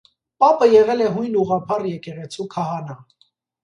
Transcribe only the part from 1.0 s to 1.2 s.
է